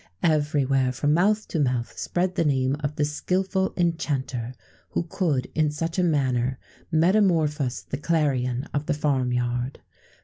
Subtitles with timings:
[0.23, 4.55] Everywhere, from mouth to mouth, spread the name of the skilful enchanter,
[4.89, 6.57] who could in such a manner
[6.91, 9.79] metamorphose the clarion of the farm yard.